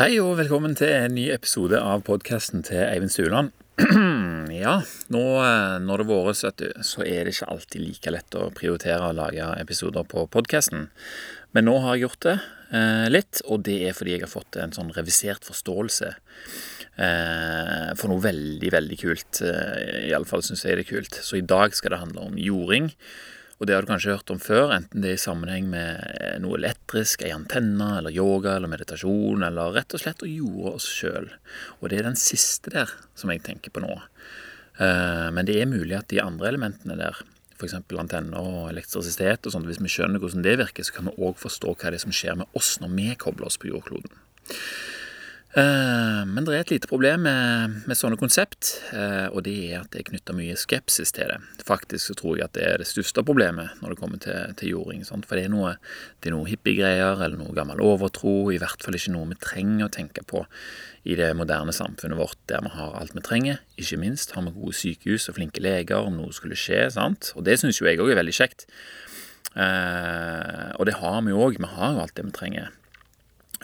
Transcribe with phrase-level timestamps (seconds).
[0.00, 3.50] Hei og velkommen til en ny episode av podkasten til Eivind Stuland.
[4.56, 4.78] ja,
[5.12, 8.46] nå eh, når det våres, vet du, så er det ikke alltid like lett å
[8.56, 10.86] prioritere å lage episoder på podkasten.
[11.52, 14.56] Men nå har jeg gjort det eh, litt, og det er fordi jeg har fått
[14.64, 19.42] en sånn revisert forståelse eh, for noe veldig, veldig kult.
[19.44, 21.20] Eh, Iallfall syns jeg det er kult.
[21.20, 22.88] Så i dag skal det handle om jording.
[23.62, 26.38] Og det har du kanskje hørt om før, enten det er i sammenheng med eh,
[26.42, 30.88] noe elektrisk, ei antenne, eller yoga, eller meditasjon, eller rett og slett å jorde oss
[30.90, 31.28] sjøl.
[31.78, 33.92] Og det er den siste der som jeg tenker på nå.
[34.82, 37.22] Eh, men det er mulig at de andre elementene der,
[37.54, 37.78] f.eks.
[37.78, 41.38] antenner og elektrisitet og sånt, hvis vi skjønner hvordan det virker, så kan vi òg
[41.38, 44.10] forstå hva det er som skjer med oss når vi kobler oss på jordkloden.
[45.52, 49.82] Eh, men det er et lite problem med, med sånne konsept, eh, og det er
[49.82, 51.36] at det er knytta mye skepsis til det.
[51.68, 54.72] Faktisk så tror jeg at det er det største problemet når det kommer til, til
[54.72, 55.04] jording.
[55.04, 55.28] Sant?
[55.28, 55.74] For det er noe,
[56.24, 59.92] det noe hippiegreier eller noe gammel overtro, i hvert fall ikke noe vi trenger å
[59.92, 60.46] tenke på
[61.04, 63.60] i det moderne samfunnet vårt der vi har alt vi trenger.
[63.76, 66.86] Ikke minst har vi gode sykehus og flinke leger om noe skulle skje.
[66.96, 67.34] sant?
[67.36, 68.70] Og det syns jo jeg òg er veldig kjekt.
[69.52, 71.60] Eh, og det har vi jo òg.
[71.60, 72.72] Vi har jo alt det vi trenger.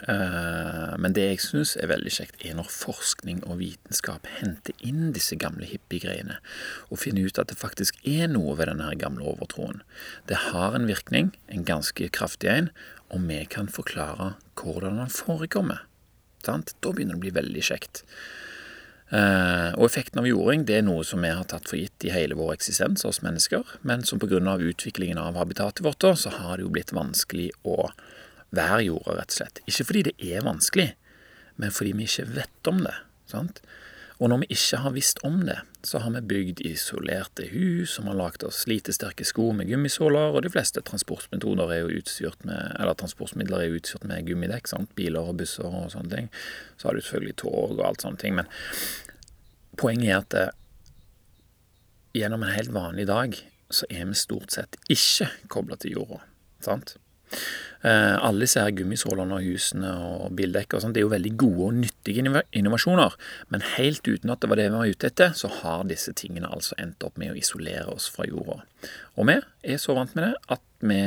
[0.07, 5.11] Eh, men det jeg syns er veldig kjekt, er når forskning og vitenskap henter inn
[5.15, 6.39] disse gamle hippiegreiene,
[6.89, 9.83] og finner ut at det faktisk er noe ved denne gamle overtroen.
[10.31, 12.73] Det har en virkning, en ganske kraftig en,
[13.09, 15.83] og vi kan forklare hvordan den forekommer.
[16.45, 16.75] Sant?
[16.79, 18.05] Da begynner det å bli veldig kjekt.
[19.09, 22.11] Uh, og effekten av jording det er noe som vi har tatt for gitt i
[22.13, 24.37] hele vår eksistens oss mennesker, men som pga.
[24.37, 27.89] utviklingen av habitatet vårt så har det jo blitt vanskelig å
[28.55, 29.61] hver jorda, rett og slett.
[29.69, 30.89] Ikke fordi det er vanskelig,
[31.59, 32.95] men fordi vi ikke vet om det.
[33.29, 33.61] sant?
[34.19, 38.09] Og når vi ikke har visst om det, så har vi bygd isolerte hus som
[38.11, 42.73] har lagd oss slitesterke sko med gummisåler, og de fleste transportmetoder er jo utstyrt med,
[42.81, 44.67] eller transportmidler er utstyrt med gummidekk.
[44.67, 44.91] sant?
[44.97, 46.31] Biler og busser og sånne ting.
[46.75, 48.35] Så har du selvfølgelig tog og alt sånne ting.
[48.35, 48.51] Men
[49.79, 50.47] poenget er at det,
[52.19, 53.39] gjennom en helt vanlig dag
[53.71, 56.23] så er vi stort sett ikke kobla til jorda.
[56.65, 56.97] sant?
[57.79, 61.31] Eh, alle disse her gummisålene og husene og bildekk og sånt, det er jo veldig
[61.39, 62.25] gode og nyttige
[62.59, 63.15] innovasjoner,
[63.53, 66.51] men helt uten at det var det vi var ute etter, så har disse tingene
[66.51, 68.59] altså endt opp med å isolere oss fra jorda.
[69.15, 69.37] Og vi
[69.71, 70.99] er så vant med det at vi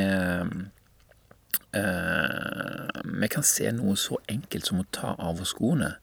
[1.72, 2.88] eh,
[3.22, 5.94] Vi kan se noe så enkelt som å ta av oss skoene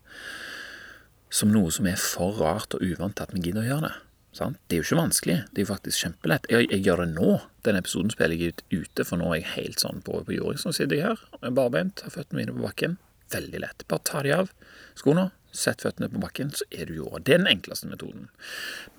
[1.30, 3.96] som noe som er for rart og uvant til at vi gidder å gjøre det.
[4.36, 4.60] Sant?
[4.68, 5.38] Det er jo ikke vanskelig.
[5.50, 6.48] Det er jo faktisk kjempelett.
[6.54, 7.36] Jeg, jeg gjør det nå.
[7.66, 10.62] Denne episoden spiller jeg ut ute, for nå er jeg helt sånn på, på jording.
[10.62, 12.98] Så sitter jeg her, barbeint, har føttene mine på bakken.
[13.34, 13.86] Veldig lett.
[13.90, 14.52] Bare ta de av
[15.00, 17.24] skoene, sett føttene på bakken, så er du jorda.
[17.26, 18.30] Det er den enkleste metoden.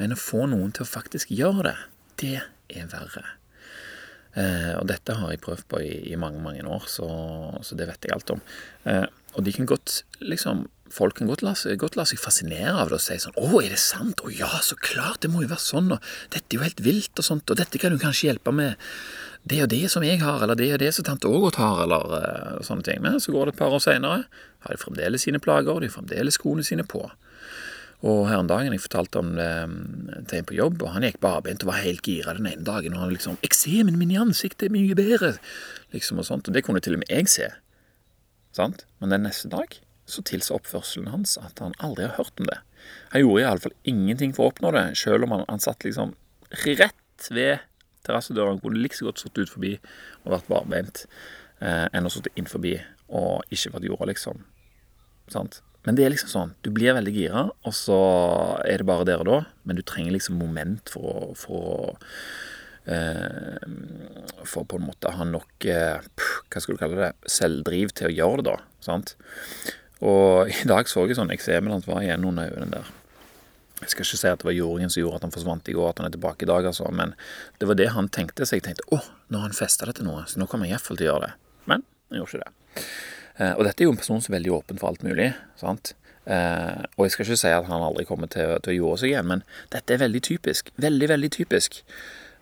[0.00, 1.76] Men å få noen til å faktisk gjøre det,
[2.22, 2.36] det
[2.80, 3.26] er verre.
[4.38, 7.08] Eh, og dette har jeg prøvd på i, i mange, mange år, så,
[7.66, 8.42] så, det vet jeg alt om.
[8.90, 12.74] Eh, og de kan godt liksom folk kan godt la, seg, godt la, seg, fascinere
[12.74, 14.20] av det og si sånn 'Å, er det sant?
[14.24, 17.18] Å ja, så klart, det må jo være sånn', og 'Dette er jo helt vilt',
[17.18, 18.76] og sånt, og 'Dette kan du kanskje hjelpe med',
[19.46, 22.04] 'Det og det som jeg har', eller 'Det og det som tante Ågot har', eller
[22.58, 23.02] uh, sånne ting.
[23.02, 24.24] Men så går det et par år seinere,
[24.60, 27.10] har de fremdeles sine plager, og de har fremdeles skoene sine på.
[28.00, 31.04] Og her en dagen jeg fortalte om det mm, til en på jobb, og han
[31.04, 32.94] gikk barbeint og var helt gira den ene dagen.
[32.94, 35.38] Og han liksom 'Eksemen min i ansiktet er mye bedre',
[35.92, 36.48] liksom og sånt.
[36.48, 37.50] Og det kunne til og med jeg se.
[38.56, 38.86] Sant?
[39.00, 39.76] Men den neste dag
[40.12, 42.60] så tilsa oppførselen hans at han aldri har hørt om det.
[43.12, 46.14] Han gjorde iallfall ingenting for å oppnå det, selv om han, han satt liksom
[46.66, 47.66] rett ved
[48.06, 48.54] terrassedøra.
[48.54, 49.74] Han kunne like så godt stått ut forbi
[50.24, 51.04] og vært barbeint
[51.60, 52.76] eh, enn å sitte inn forbi
[53.10, 54.44] og ikke vært jorda, liksom.
[55.30, 55.60] Sant?
[55.86, 57.98] Men det er liksom sånn, du blir veldig gira, og så
[58.68, 61.94] er det bare der og da, men du trenger liksom moment for å, for
[62.84, 63.64] eh,
[64.44, 66.04] For på en måte ha nok eh,
[66.50, 67.10] Hva skal du kalle det?
[67.32, 68.82] Selvdriv til å gjøre det, da.
[68.84, 69.14] sant?
[70.00, 72.96] Og i dag så jeg sånn eksemen hans var igjen under øynene der.
[73.80, 75.92] Jeg skal ikke si at det var jordingen som gjorde at han forsvant i går,
[75.92, 77.14] at han er tilbake i dag, altså, men
[77.60, 78.44] det var det han tenkte.
[78.44, 78.98] Så jeg tenkte å,
[79.32, 81.30] nå har han festa det til noe, så nå kommer jeg iallfall til å gjøre
[81.30, 81.62] det.
[81.72, 82.84] Men han gjorde ikke det.
[83.40, 85.30] Eh, og dette er jo en person som er veldig åpen for alt mulig.
[85.60, 85.94] sant?
[86.28, 89.14] Eh, og jeg skal ikke si at han aldri kommer til, til å gjøre seg
[89.14, 90.68] igjen, men dette er veldig typisk.
[90.76, 91.80] Veldig, veldig typisk.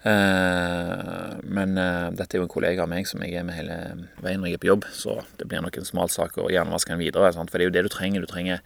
[0.06, 3.78] Eh, men uh, dette er jo en kollega av meg som jeg er med hele
[4.22, 6.94] veien når jeg er på jobb, så det blir nok en smal sak å hjernevaske
[6.94, 7.32] den videre.
[7.34, 7.50] Sant?
[7.50, 8.22] For det er jo det du trenger.
[8.22, 8.62] Du trenger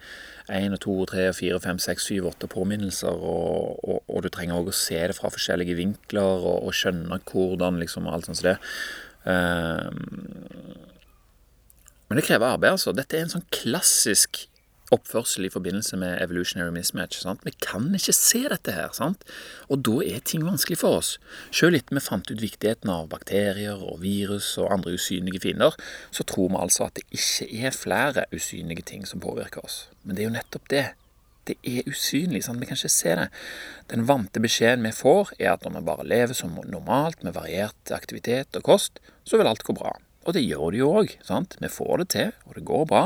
[0.53, 3.17] én og to, tre, fire, fem, seks, syv, åtte påminnelser.
[3.17, 7.21] Og, og, og, du trenger òg å se det fra forskjellige vinkler og, og skjønne
[7.31, 8.57] hvordan, liksom, og alt sånt som det.
[9.25, 9.89] Uh,
[12.09, 12.93] men det krever arbeid, altså.
[12.93, 14.45] Dette er en sånn klassisk
[14.95, 17.19] oppførsel i forbindelse med evolutionary mismatch.
[17.23, 17.43] Sant?
[17.45, 19.25] Vi kan ikke se dette her, sant?
[19.71, 21.15] og da er ting vanskelig for oss.
[21.53, 25.77] Selv etter vi fant ut viktigheten av bakterier og virus og andre usynlige fiender,
[26.11, 29.87] så tror vi altså at det ikke er flere usynlige ting som påvirker oss.
[30.03, 30.85] Men det er jo nettopp det.
[31.43, 32.43] Det er usynlig.
[32.45, 32.61] sant?
[32.61, 33.27] Vi kan ikke se det.
[33.91, 37.91] Den vante beskjeden vi får, er at når vi bare lever som normalt, med variert
[37.91, 39.91] aktivitet og kost, så vil alt gå bra.
[40.23, 41.17] Og det gjør det jo òg.
[41.59, 43.03] Vi får det til, og det går bra.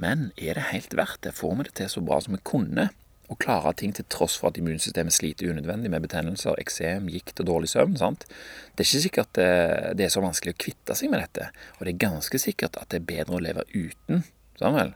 [0.00, 1.34] Men er det helt verdt det?
[1.38, 2.88] Får vi det til så bra som vi kunne?
[3.32, 7.48] Å klare ting til tross for at immunsystemet sliter unødvendig med betennelser, eksem, gikt og
[7.48, 7.96] dårlig søvn.
[7.96, 8.26] sant?
[8.74, 9.50] Det er ikke sikkert det,
[9.96, 11.48] det er så vanskelig å kvitte seg med dette.
[11.78, 14.26] Og det er ganske sikkert at det er bedre å leve uten.
[14.60, 14.92] Samuel.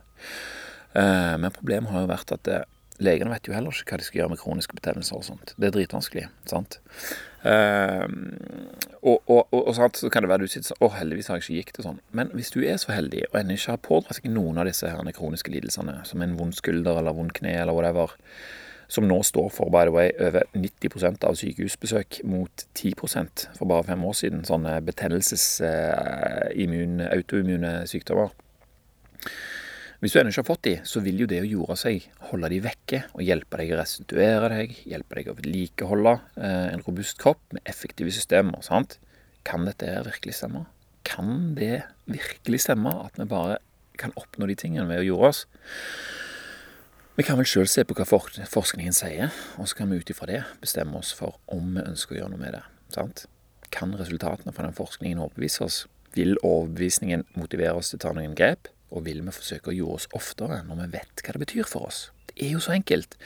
[0.93, 2.59] Eh, men problemet har jo vært at det,
[3.03, 5.55] legene vet jo heller ikke hva de skal gjøre med kroniske betennelser og sånt.
[5.57, 6.27] Det er dritvanskelig.
[6.51, 6.81] sant?
[7.39, 8.09] Uh,
[8.99, 11.45] og, og, og, og så kan det være du sitter sånn Å, heldigvis har jeg
[11.45, 12.01] ikke gikt og sånn.
[12.11, 14.91] Men hvis du er så heldig og ennå ikke har pådratt seg noen av disse
[14.91, 18.17] her kroniske lidelsene, som en vond skulder eller vond kne eller whatever,
[18.89, 23.87] som nå står for by the way, over 90% av sykehusbesøk mot 10% for bare
[23.91, 28.35] fem år siden, sånne betennelses-, uh, autoimmune sykdommer
[29.99, 32.53] hvis du ennå ikke har fått de, så vil jo det å jorde seg holde
[32.53, 37.19] de vekke og hjelpe deg å restituere deg, hjelpe deg å vedlikeholde eh, en robust
[37.19, 38.63] kropp med effektive systemer.
[38.63, 39.01] sant?
[39.49, 40.69] Kan dette virkelig stemme?
[41.03, 43.59] Kan det virkelig stemme at vi bare
[43.99, 45.43] kan oppnå de tingene ved å jorde oss?
[47.19, 50.31] Vi kan vel sjøl se på hva forskningen sier, og så kan vi ut ifra
[50.31, 52.63] det bestemme oss for om vi ønsker å gjøre noe med det.
[52.95, 53.27] sant?
[53.75, 55.85] Kan resultatene fra den forskningen overbevise oss?
[56.15, 58.71] Vil overbevisningen motivere oss til å ta noen grep?
[58.89, 61.91] Og vil vi forsøke å gjøre oss oftere når vi vet hva det betyr for
[61.91, 62.07] oss?
[62.31, 63.17] Det er jo så enkelt.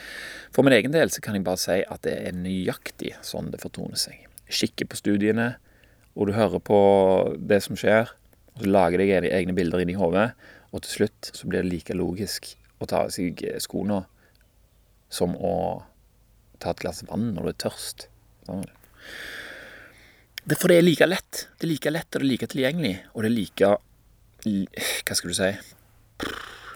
[0.54, 3.60] For min egen del så kan jeg bare si at det er nøyaktig sånn det
[3.62, 4.24] fortoner seg.
[4.52, 5.52] Kikker på studiene,
[6.16, 6.80] og du hører på
[7.38, 8.10] det som skjer,
[8.52, 10.32] og så lager deg egne bilder inni hodet,
[10.72, 12.50] og til slutt så blir det like logisk
[12.82, 14.02] å ta av seg skoene
[15.12, 15.54] som å
[16.62, 18.08] ta et glass vann når du er tørst.
[18.48, 18.64] Sånn.
[20.42, 21.46] Det, for det er like lett.
[21.58, 23.72] Det er like lett, og det er like tilgjengelig, og det er like
[24.44, 25.50] hva skal du si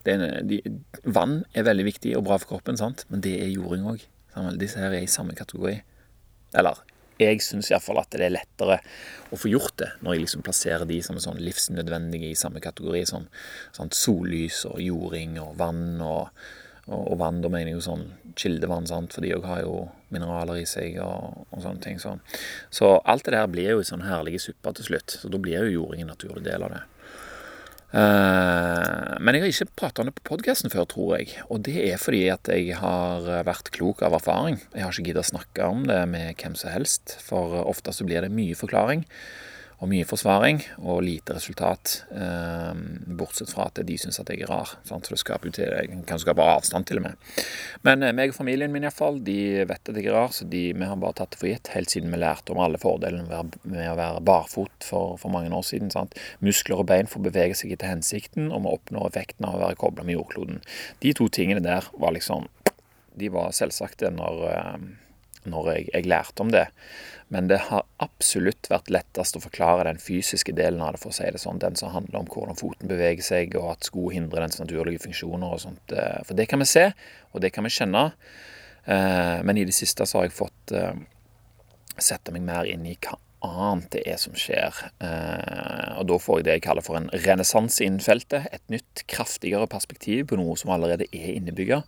[0.06, 0.60] er, de,
[1.02, 3.04] Vann er veldig viktig og bra for kroppen, sant?
[3.10, 4.04] men det er jording òg.
[4.60, 5.80] Disse her er i samme kategori.
[6.56, 6.78] Eller
[7.16, 8.76] jeg syns iallfall at det er lettere
[9.32, 12.60] å få gjort det når jeg liksom plasserer de som er sånn livsnødvendige i samme
[12.60, 13.24] kategori som
[13.76, 16.28] sånn sollys og jording og vann og,
[16.84, 17.40] og, og vann.
[17.40, 18.04] Da mener jeg jo sånn
[18.36, 19.16] kildevann, sant?
[19.16, 22.02] for de òg har jo mineraler i seg og, og sånne ting.
[22.02, 22.18] Så.
[22.68, 25.16] så alt det der blir jo sånn herlige supper til slutt.
[25.16, 26.84] Så da blir jo jording en naturlig del av det.
[27.94, 31.36] Eh, men jeg har ikke prata om det på podkasten før, tror jeg.
[31.50, 34.60] Og det er fordi at jeg har vært klok av erfaring.
[34.74, 38.06] Jeg har ikke giddet å snakke om det med hvem som helst, for ofte så
[38.08, 39.06] blir det mye forklaring
[39.76, 41.98] og mye forsvaring og lite resultat.
[42.08, 42.78] Eh,
[43.18, 44.72] bortsett fra at de syns at jeg er rar.
[44.88, 45.04] Sant?
[45.04, 47.28] Så det skaper til, jeg kan skape avstand, til og med.
[47.84, 50.64] Men eh, meg og familien min iallfall, de vet at jeg er rar, så de,
[50.72, 53.84] vi har bare tatt det for gitt helt siden vi lærte om alle fordelene med
[53.92, 55.92] å være barfot for, for mange år siden.
[55.92, 56.16] Sant?
[56.44, 59.80] Muskler og bein får bevege seg etter hensikten, og vi oppnår effekten av å være
[59.82, 60.62] kobla med jordkloden.
[61.04, 62.48] De to tingene der var liksom
[63.16, 64.80] De var selvsagte når, eh,
[65.50, 66.66] når jeg, jeg lærte om det.
[67.34, 71.16] Men det har absolutt vært lettest å forklare den fysiske delen av det, for å
[71.16, 71.58] si det sånn.
[71.62, 75.56] Den som handler om hvordan foten beveger seg, og at sko hindrer dens naturlige funksjoner
[75.56, 75.94] og sånt.
[75.94, 76.88] Eh, for det kan vi se,
[77.32, 78.08] og det kan vi kjenne.
[78.86, 80.94] Eh, men i det siste så har jeg fått eh,
[81.98, 84.78] sette meg mer inn i hva annet det er som skjer.
[85.02, 88.48] Eh, og da får jeg det jeg kaller for en renessanse innen feltet.
[88.54, 91.82] Et nytt, kraftigere perspektiv på noe som allerede er innebygga.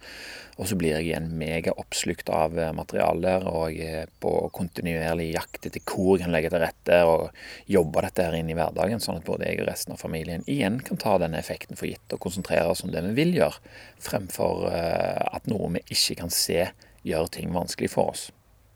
[0.58, 5.84] Og så blir jeg igjen megaoppslukt av materialer og jeg er på kontinuerlig jakt etter
[5.86, 7.28] hvor jeg kan legge til rette og
[7.70, 10.80] jobbe dette her inn i hverdagen, sånn at både jeg og resten av familien igjen
[10.82, 13.62] kan ta denne effekten for gitt og konsentrere oss om det vi vil gjøre,
[14.02, 16.72] fremfor eh, at noe vi ikke kan se,
[17.06, 18.28] gjør ting vanskelig for oss.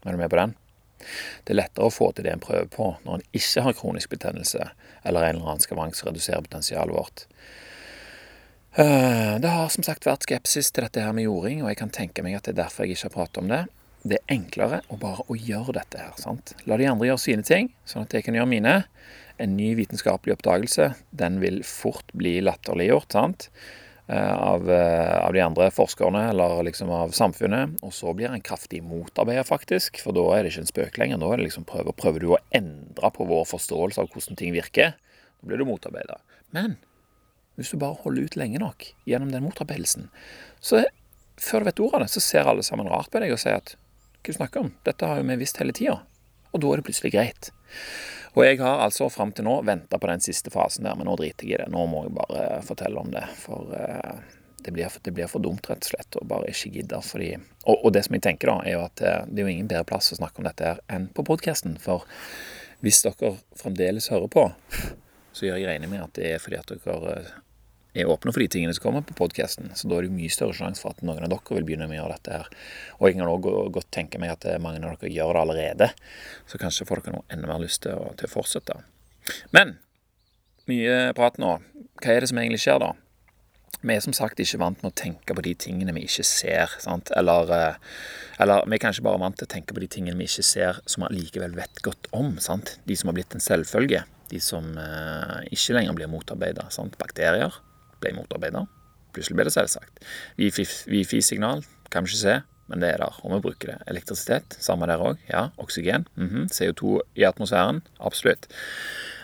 [0.06, 0.54] Er du med på den?
[1.44, 4.14] Det er lettere å få til det en prøver på når en ikke har kronisk
[4.14, 4.70] betennelse
[5.02, 7.26] eller en eller annen skavank som reduserer potensialet vårt.
[8.74, 11.92] Eh, det har som sagt vært skepsis til dette her med jording, og jeg kan
[11.92, 13.62] tenke meg at det er derfor jeg ikke har pratet om det.
[14.02, 16.14] Det er enklere å bare å gjøre dette her.
[16.18, 16.54] sant?
[16.66, 18.74] La de andre gjøre sine ting, sånn at jeg kan gjøre mine.
[19.42, 23.12] En ny vitenskapelig oppdagelse, den vil fort bli latterliggjort.
[23.12, 23.50] sant?
[24.06, 27.78] Eh, av, eh, av, de andre forskerne eller liksom av samfunnet.
[27.82, 30.00] Og så blir en kraftig motarbeider, faktisk.
[30.02, 31.20] For da er det ikke en spøk lenger.
[31.22, 34.54] Da er det liksom prøver, prøver du å endre på vår forståelse av hvordan ting
[34.56, 34.96] virker.
[34.98, 36.18] Da blir du motarbeida.
[36.50, 36.76] Men
[37.56, 40.10] hvis du bare holder ut lenge nok gjennom den motarbeidelsen,
[40.60, 40.82] så
[41.38, 43.76] før du vet det, så ser alle sammen rart på deg og sier at
[44.22, 44.74] hva du snakker om?
[44.86, 46.00] Dette har jo vi visst hele tida.
[46.52, 47.50] Og da er det plutselig greit.
[48.32, 51.18] Og jeg har altså fram til nå venta på den siste fasen der, men nå
[51.20, 51.72] driter jeg i det.
[51.72, 53.26] Nå må jeg bare fortelle om det.
[53.42, 57.00] For uh, det blir, det blir, for dumt, rett og slett, å bare ikke gidde.
[57.04, 57.30] Fordi,
[57.66, 59.70] og, og, det som jeg tenker, da, er jo at eh, det er jo ingen
[59.70, 61.74] bedre plass å snakke om dette her enn på podkasten.
[61.82, 62.06] For
[62.84, 64.46] hvis dere fremdeles hører på,
[65.34, 67.32] så gjør jeg regner med at det er fordi at dere eh,
[67.94, 69.70] er åpne for de tingene som kommer på podkasten.
[69.76, 71.98] Så da er det mye større sjanse for at noen av dere vil begynne med
[71.98, 72.50] å gjøre dette her.
[72.98, 75.90] Og jeg kan òg godt tenke meg at mange av dere gjør det allerede.
[76.48, 78.80] Så kanskje får dere noe enda mer lyst til å, til å fortsette.
[79.54, 79.76] Men
[80.70, 81.56] mye prat nå.
[82.02, 82.92] Hva er det som egentlig skjer, da?
[83.82, 86.70] Vi er som sagt ikke vant med å tenke på de tingene vi ikke ser.
[86.86, 87.96] Eller, eh,
[88.42, 90.78] eller vi er kanskje bare vant til å tenke på de tingene vi ikke ser,
[90.86, 92.36] som vi likevel vet godt om.
[92.38, 92.76] sant?
[92.86, 94.04] De som har blitt en selvfølge.
[94.30, 96.68] De som eh, ikke lenger blir motarbeida.
[96.98, 97.58] Bakterier
[98.02, 98.64] ble motarbeida.
[99.12, 100.02] Plutselig ble det selvsagt.
[100.38, 102.36] Wifi-signal kan vi ikke se,
[102.70, 103.78] men det er der, og vi bruker det.
[103.92, 105.20] Elektrisitet, samme der òg.
[105.28, 106.06] Ja, oksygen.
[106.16, 106.44] Mm -hmm.
[106.52, 107.82] CO2 i atmosfæren.
[108.00, 108.46] Absolutt.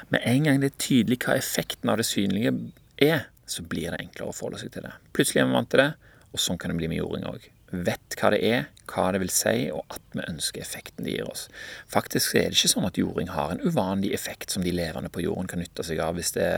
[0.09, 4.01] Med en gang det er tydelig hva effekten av det synlige er, så blir det
[4.01, 4.93] enklere å forholde seg til det.
[5.13, 5.93] Plutselig er vi vant til det,
[6.33, 9.33] og sånn kan det bli med jording òg vet hva det er, hva det vil
[9.33, 11.47] si, og at vi ønsker effekten det gir oss.
[11.93, 15.23] Faktisk er det ikke sånn at jording har en uvanlig effekt som de levende på
[15.25, 16.49] jorden kan nytte seg av hvis, det,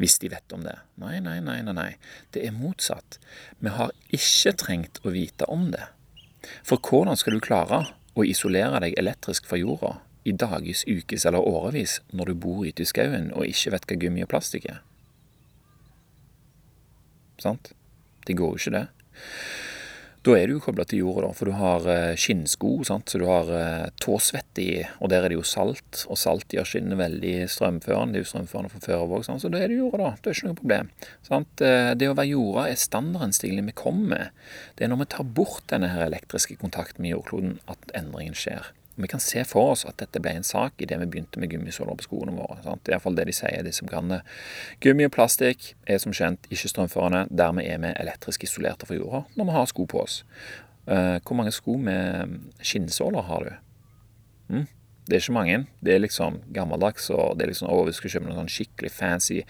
[0.00, 0.78] hvis de vet om det.
[1.02, 1.90] Nei, nei, nei, nei, nei.
[2.32, 3.20] Det er motsatt.
[3.60, 5.84] Vi har ikke trengt å vite om det.
[6.64, 7.84] For hvordan skal du klare
[8.16, 9.96] å isolere deg elektrisk fra jorda
[10.26, 14.00] i dages, ukes eller årevis når du bor ute i skauen og ikke vet hva
[14.06, 14.80] gummi og plastikk er?
[17.42, 17.74] Sant?
[18.26, 18.86] Det går jo ikke, det.
[20.26, 23.12] Da er du jo kobla til jorda, da, for du har eh, skinnsko, sant?
[23.12, 26.66] så du har tåsvette tåsvett i, og der er det jo salt, og salt gjør
[26.66, 28.16] skinnet veldig strømførende.
[28.16, 30.10] Det er jo strømførende for førervåg, så da er det jorda, da.
[30.18, 30.90] Det er ikke noe problem.
[31.28, 31.62] Sant?
[31.62, 34.48] Eh, det å være jorda er standarden vi kommer med.
[34.74, 38.72] Det er når vi tar bort denne her elektriske kontakten med jordkloden at endringen skjer.
[38.96, 41.98] Vi kan se for oss at dette ble en sak idet vi begynte med gummisåler
[41.98, 42.56] på skoene våre.
[42.64, 42.88] Sant?
[42.88, 44.22] Iallfall det de sier, de som kan det.
[44.84, 47.26] Gummi og plastikk er som kjent ikke strømførende.
[47.28, 50.22] Dermed er vi elektrisk isolerte fra jorda når vi har sko på oss.
[50.86, 53.52] Uh, hvor mange sko med skinnsåler har du?
[54.54, 54.66] Mm?
[55.06, 55.58] Det er ikke mange.
[55.84, 57.10] Det er liksom gammeldags.
[57.10, 59.42] og det er liksom, å, vi skal kjøpe noen sånn skikkelig fancy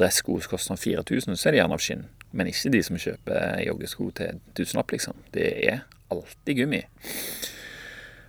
[0.00, 2.04] dressko som koster 4000, sånn så er det gjerne av skinn.
[2.36, 5.22] Men ikke de som kjøper joggesko til tusenlapp, liksom.
[5.32, 6.82] Det er alltid gummi.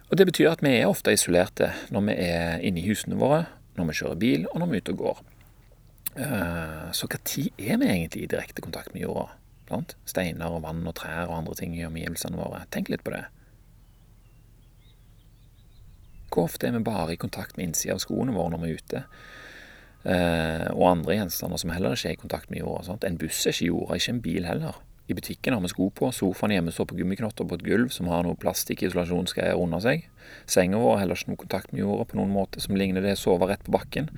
[0.09, 3.43] Og Det betyr at vi er ofte isolerte når vi er inne i husene våre,
[3.77, 5.19] når vi kjører bil, og når vi er ute og går.
[6.91, 9.29] Så så når er vi egentlig i direkte kontakt med jorda?
[9.69, 12.63] Blant Steiner og vann og trær og andre ting i omgivelsene våre.
[12.73, 13.27] Tenk litt på det.
[16.33, 18.81] Hvor ofte er vi bare i kontakt med innsida av skoene våre når vi er
[18.81, 19.03] ute?
[20.09, 22.85] Eh, og andre gjenstander som heller ikke er i kontakt med jorda.
[22.87, 23.05] Sant?
[23.05, 24.81] En buss er ikke jorda, ikke en bil heller.
[25.09, 26.11] I butikken har vi sko på.
[26.13, 30.05] Sofaen hjemme står på gummiknotter på et gulv som har noe plastikkisolasjonsgreier under seg.
[30.45, 33.15] Senga vår har heller ikke noe kontakt med jorda på noen måte som ligner det
[33.17, 34.11] å sove rett på bakken.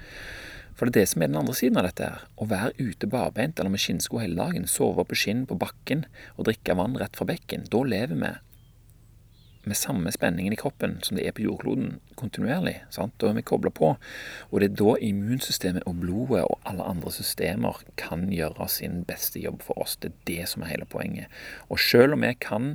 [0.76, 2.28] For det er det som er den andre siden av dette her.
[2.36, 6.04] Å være ute barbeint eller med skinnsko hele dagen, sove på skinn på bakken
[6.36, 7.68] og drikke vann rett fra bekken.
[7.72, 8.34] Da lever vi
[9.64, 12.80] med samme spenningen i kroppen som det er på jordkloden, kontinuerlig.
[12.94, 13.14] Sant?
[13.22, 13.94] Da er vi kobla på.
[14.50, 19.42] Og det er da immunsystemet og blodet og alle andre systemer kan gjøre sin beste
[19.44, 19.98] jobb for oss.
[20.02, 21.30] Det er det som er hele poenget.
[21.70, 22.74] Og selv om vi kan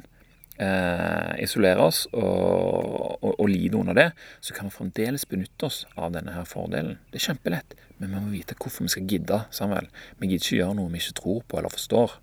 [0.63, 5.85] eh, isolere oss og, og, og, lide under det, så kan vi fremdeles benytte oss
[5.97, 7.01] av denne her fordelen.
[7.11, 9.91] Det er kjempelett, men vi må vite hvorfor vi skal gidde, Samuel.
[10.21, 12.21] Vi gidder ikke gjøre noe vi ikke tror på eller forstår.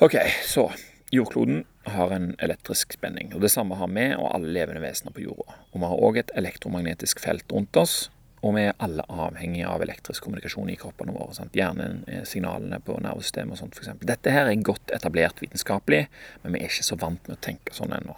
[0.00, 0.16] OK,
[0.48, 0.70] så
[1.10, 3.34] Jordkloden har en elektrisk spenning.
[3.34, 5.56] og Det samme har vi og alle levende vesener på jorda.
[5.72, 8.10] Og Vi har òg et elektromagnetisk felt rundt oss,
[8.42, 11.34] og vi er alle avhengige av elektrisk kommunikasjon i kroppene våre.
[11.34, 11.56] Sant?
[11.56, 14.00] Hjernen, signalene på nervesystemet og sånt f.eks.
[14.06, 16.06] Dette her er godt etablert vitenskapelig,
[16.42, 18.16] men vi er ikke så vant med å tenke sånn ennå.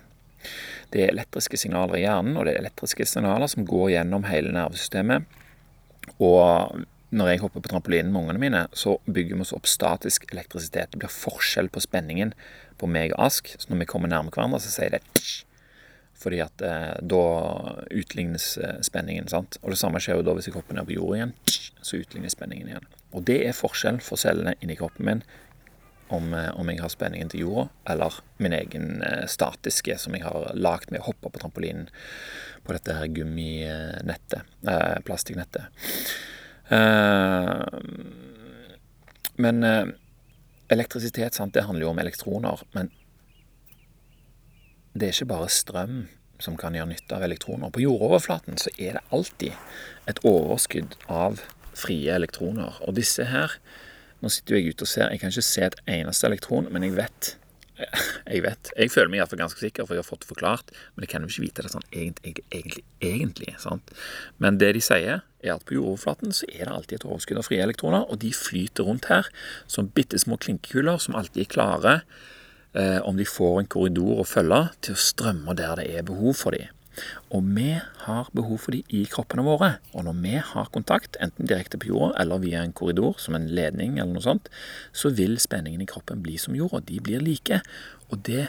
[0.93, 4.53] Det er elektriske signaler i hjernen, og det er elektriske signaler som går gjennom hele
[4.55, 5.27] nervesystemet.
[6.23, 10.31] Og når jeg hopper på trampolinen med ungene mine, så bygger vi oss opp statisk
[10.31, 10.93] elektrisitet.
[10.93, 12.33] Det blir forskjell på spenningen
[12.83, 13.55] på meg og Ask.
[13.57, 15.45] Så når vi kommer nærme hverandre, så sier det tsch,
[16.23, 17.23] fordi at eh, da
[17.91, 19.31] utlignes eh, spenningen.
[19.31, 19.59] sant?
[19.63, 21.37] Og det samme skjer jo da hvis jeg hopper ned på jorda igjen.
[21.49, 22.91] Tsch, så utlignes spenningen igjen.
[23.13, 25.25] Og det er forskjell for cellene inni kroppen min
[26.13, 30.27] om, eh, om, jeg har spenningen til jorda, eller min egen eh, statiske som jeg
[30.27, 31.89] har lagd med å hoppe på trampolinen
[32.67, 35.89] på dette her gumminettet, eh, plastikknettet.
[36.69, 37.81] Eh,
[39.43, 39.87] men eh,
[40.75, 42.63] elektrisitet, sant, det handler jo om elektroner.
[42.77, 42.91] Men
[44.93, 46.03] det er ikke bare strøm
[46.43, 47.71] som kan gjøre nytte av elektroner.
[47.73, 51.41] På jordoverflaten så er det alltid et overskudd av
[51.79, 52.81] frie elektroner.
[52.87, 53.59] Og disse her
[54.23, 56.85] Nå sitter jo jeg ute og ser, jeg kan ikke se et eneste elektron, men
[56.87, 57.31] jeg vet
[57.79, 58.71] Jeg vet.
[58.77, 60.73] Jeg føler meg iallfall ganske sikker, for jeg har fått det forklart.
[60.95, 63.95] Men jeg kan jo ikke vite det sånn egentlig, egentlig, egentlig sant?
[64.43, 67.49] Men det de sier, er at på jordoverflaten så er det alltid et overskudd av
[67.49, 69.31] frie elektroner, og de flyter rundt her
[69.71, 71.97] som bitte små klinkekuler som alltid er klare,
[72.79, 76.39] eh, om de får en korridor å følge, til å strømme der det er behov
[76.45, 76.71] for dem.
[77.33, 79.75] Og vi har behov for de i kroppene våre.
[79.93, 83.49] Og når vi har kontakt, enten direkte på jorda eller via en korridor, som en
[83.49, 84.51] ledning eller noe sånt,
[84.93, 86.83] så vil spenningen i kroppen bli som jorda.
[86.89, 87.63] De blir like.
[88.11, 88.49] Og det,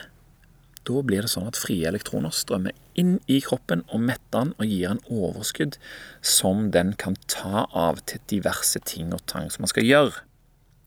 [0.83, 4.67] da blir det sånn at frie elektroner strømmer inn i kroppen og metter den og
[4.69, 5.79] gir en overskudd
[6.21, 10.23] som den kan ta av til diverse ting og tang som man skal gjøre.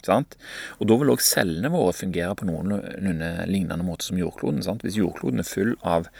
[0.07, 0.37] Sant?
[0.79, 4.63] Og Da vil òg cellene våre fungere på noenlunde lignende måte som jordkloden.
[4.63, 4.85] Sant?
[4.87, 6.11] Hvis jordkloden er full av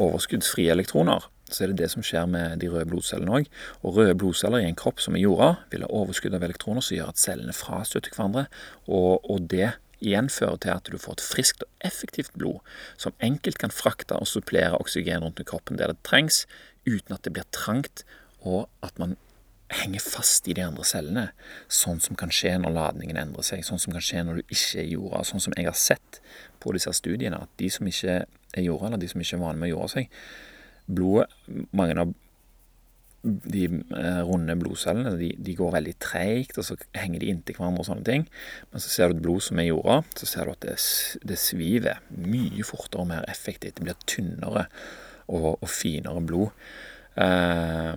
[0.00, 3.48] overskuddsfrie elektroner, så er det det som skjer med de røde blodcellene òg.
[3.82, 6.96] Og røde blodceller i en kropp som er jorda, vil ha overskudd av elektroner som
[6.96, 8.46] gjør at cellene frastøter hverandre.
[8.86, 12.60] Og, og det igjen fører til at du får et friskt og effektivt blod
[13.00, 16.46] som enkelt kan frakte og supplere oksygen rundt i kroppen der det trengs,
[16.88, 18.06] uten at det blir trangt,
[18.40, 19.18] og at man
[19.70, 21.26] henger fast i de andre cellene.
[21.70, 24.80] Sånn som kan skje når ladningen endrer seg, sånn som kan skje når du ikke
[24.82, 25.22] er i jorda.
[25.28, 26.20] Sånn som jeg har sett
[26.62, 29.62] på disse studiene, at de som ikke er jorda, eller de som ikke er vane
[29.62, 30.18] med å jorde seg,
[30.90, 31.30] blodet
[31.76, 32.12] Mange av
[33.22, 37.84] de eh, runde blodcellene de, de går veldig treigt, og så henger de inntil hverandre
[37.84, 38.24] og sånne ting.
[38.72, 40.76] Men så ser du et blod som er i jorda, så ser du at det,
[41.28, 43.76] det sviver mye fortere og mer effektivt.
[43.76, 44.64] Det blir tynnere
[45.28, 46.64] og, og finere blod.
[47.20, 47.92] Eh,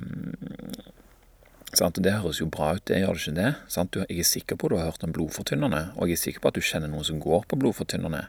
[1.73, 1.97] Sant?
[2.05, 3.51] Det høres jo bra ut, det gjør det ikke det?
[3.71, 3.97] Sant?
[3.97, 6.51] Jeg er sikker på at du har hørt om blodfortynnerne, og jeg er sikker på
[6.51, 8.27] at du kjenner noen som går på blodfortynnerne.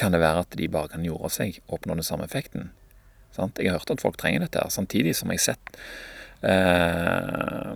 [0.00, 2.70] Kan det være at de bare kan jorde seg oppnå den samme effekten?
[3.36, 3.60] Sant?
[3.60, 5.78] Jeg har hørt at folk trenger dette, her, samtidig som jeg har sett
[6.48, 7.72] eh,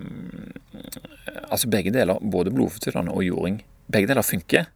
[1.50, 3.60] Altså begge deler, både blodfortynnerne og jording,
[3.92, 4.70] begge deler funker.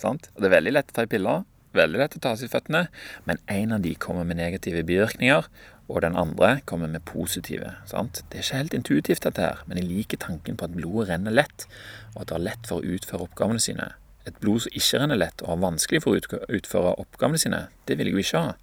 [0.00, 0.28] Sant?
[0.34, 1.46] Og Det er veldig lett å ta i piller,
[1.78, 2.86] veldig lett å ta seg i føttene,
[3.28, 5.48] men en av de kommer med negative bivirkninger,
[5.86, 7.76] og den andre kommer med positive.
[7.86, 8.24] Sant?
[8.30, 11.34] Det er ikke helt intuitivt, dette her, men jeg liker tanken på at blodet renner
[11.34, 11.68] lett,
[12.14, 13.92] og at det er lett for å utføre oppgavene sine.
[14.26, 17.98] Et blod som ikke renner lett og har vanskelig for å utføre oppgavene sine, det
[17.98, 18.54] vil jeg jo ikke ha.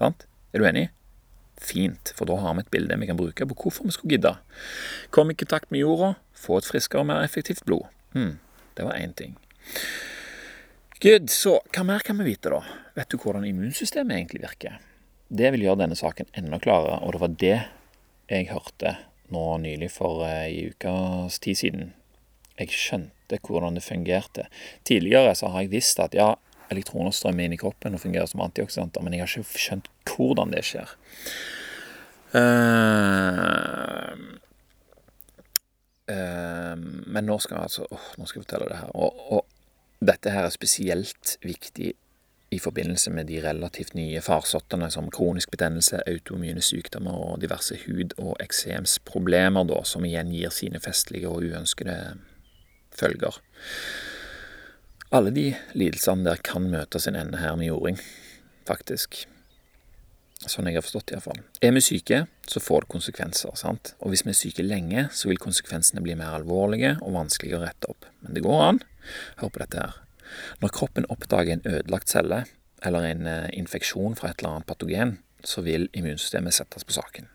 [0.00, 0.26] Sant?
[0.50, 0.88] Er du enig?
[1.62, 4.34] Fint, for da har vi et bilde vi kan bruke på hvorfor vi skulle gidde.
[5.14, 7.86] Kom i kontakt med jorda, få et friskere og mer effektivt blod.
[8.16, 8.40] Hmm,
[8.74, 9.38] det var én ting.
[11.02, 12.60] Good, så hva mer kan vi vite, da?
[12.94, 14.76] Vet du hvordan immunsystemet egentlig virker?
[15.26, 17.56] Det vil gjøre denne saken enda klarere, og det var det
[18.30, 18.92] jeg hørte
[19.34, 21.88] nå nylig for ei eh, ukes tid siden.
[22.60, 24.46] Jeg skjønte hvordan det fungerte.
[24.86, 26.36] Tidligere så har jeg visst at ja,
[26.70, 30.54] elektroner strømmer inn i kroppen og fungerer som antioksidanter, men jeg har ikke skjønt hvordan
[30.54, 30.94] det skjer.
[32.34, 34.14] Uh,
[36.10, 38.94] uh, men nå skal jeg altså oh, Nå skal jeg fortelle det her.
[38.98, 39.53] Og, og
[40.06, 41.92] dette her er spesielt viktig
[42.54, 48.14] i forbindelse med de relativt nye farsottene som kronisk betennelse, autoimmune sykdommer og diverse hud-
[48.18, 51.98] og eksemsproblemer, da, som igjen gir sine festlige og uønskede
[52.94, 53.40] følger.
[55.14, 57.98] Alle de lidelsene der kan møte sin ende her med jording,
[58.68, 59.24] faktisk.
[60.44, 61.42] Sånn jeg har forstått det, iallfall.
[61.64, 63.54] Er vi syke, så får det konsekvenser.
[63.56, 63.94] sant?
[64.00, 67.62] Og hvis vi er syke lenge, så vil konsekvensene bli mer alvorlige og vanskelige å
[67.64, 68.04] rette opp.
[68.20, 68.82] Men det går an.
[69.40, 70.00] Hør på dette her.
[70.62, 72.44] Når kroppen oppdager en ødelagt celle
[72.84, 77.28] eller en eh, infeksjon fra et eller annet patogen, så vil immunsystemet settes på saken.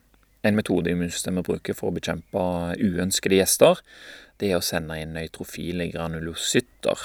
[0.44, 2.44] En metode immunsystemet bruker for å bekjempe
[2.80, 3.82] uønskede gjester,
[4.40, 7.02] det er å sende inn nøytrofile granulocytter.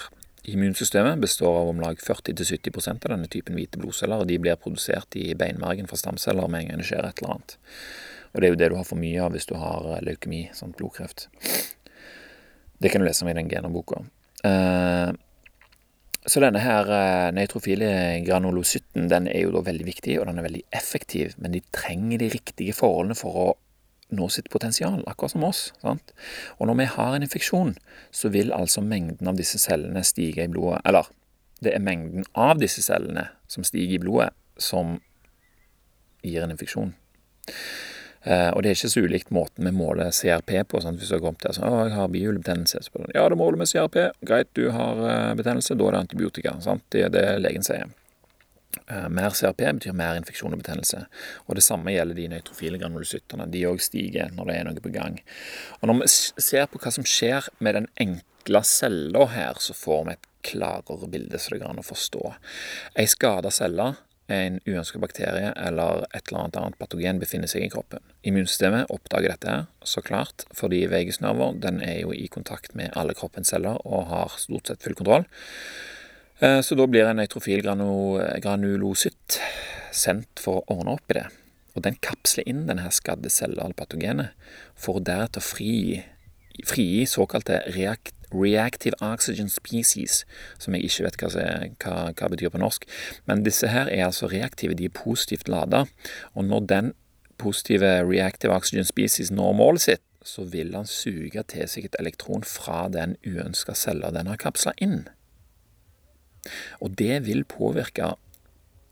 [0.55, 5.17] Immunsystemet består av om lag 40-70% av denne typen hvite blodceller, og de blir produsert
[5.19, 7.57] i beinmargen fra stamceller med en gang det skjer et eller annet.
[8.35, 10.45] Og Det er jo det du har for mye av hvis du har eh, leukemi,
[10.55, 11.27] sånn blodkreft.
[12.79, 14.03] Det kan du lese om i den genoboka.
[14.45, 15.11] Eh,
[16.25, 17.91] så denne her eh, nøytrofile
[18.25, 22.23] granulocytten den er jo da veldig viktig, og den er veldig effektiv, men de trenger
[22.23, 23.49] de riktige forholdene for å
[24.15, 25.67] nå sitt potensial, akkurat som oss.
[25.83, 26.15] sant?
[26.59, 27.75] Og når vi har en infeksjon,
[28.15, 31.09] så vil altså mengden av disse cellene stige i blodet Eller
[31.65, 34.31] det er mengden av disse cellene som stiger i blodet,
[34.61, 34.99] som
[36.25, 36.95] gir en infeksjon.
[38.25, 40.81] Eh, og det er ikke så ulikt måten vi måler CRP på.
[40.81, 41.01] Sant?
[41.01, 42.81] Hvis du har kommet til sånn, å, jeg har bihulebetennelse,
[43.13, 44.01] ja, da måler vi CRP.
[44.25, 46.57] Greit, du har uh, betennelse, da er det antibiotika.
[46.65, 46.87] Sant?
[46.95, 47.93] Det er det legen sier.
[48.89, 51.05] Uh, mer CRP betyr mer infeksjon og betennelse.
[51.45, 53.49] Og det samme gjelder de nøytrofile granulocyttene.
[53.53, 55.21] De òg stiger når det er noe på gang.
[55.83, 56.13] Og når vi
[56.49, 61.09] ser på hva som skjer med den enkle cella her, så får vi et klarere
[61.09, 62.35] bilde så det går an å forstå.
[63.01, 63.95] Ei skada celle
[64.33, 68.01] en uønsket bakterie eller et eller annet annet patogen befinner seg i kroppen.
[68.25, 73.53] Immunsystemet oppdager dette, så klart, fordi vegusnerver den er jo i kontakt med alle kroppens
[73.53, 75.29] celler og har stort sett full kontroll.
[76.41, 79.41] Eh, så da blir en nøytrofil granulocytt
[79.95, 81.29] sendt for å ordne opp i det.
[81.75, 84.35] Og den kapsler inn denne skadde cella eller patogenet,
[84.79, 86.03] for deretter å frigi,
[86.63, 90.25] frigi såkalte reakt, reactive oxygen species,
[90.59, 91.45] som jeg ikke vet hva,
[91.83, 92.87] hva, hva betyr på norsk.
[93.31, 95.85] Men disse her er altså reaktive, de er positivt lada.
[96.35, 96.93] Og når den
[97.39, 102.47] positive reactive oxygen species når målet sitt, så vil han suge til seg et elektron
[102.49, 105.05] fra den uønska cella den har kapsla inn.
[106.81, 108.15] Og det vil påvirke